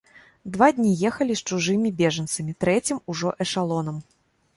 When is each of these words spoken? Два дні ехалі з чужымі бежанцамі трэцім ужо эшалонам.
Два 0.53 0.67
дні 0.77 0.93
ехалі 1.09 1.35
з 1.41 1.51
чужымі 1.51 1.91
бежанцамі 1.99 2.55
трэцім 2.65 3.03
ужо 3.13 3.35
эшалонам. 3.47 4.01